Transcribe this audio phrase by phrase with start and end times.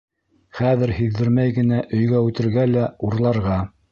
[0.59, 2.89] Хәҙер һиҙҙермәй генә өйгә үтергә лә...
[3.09, 3.63] урларға!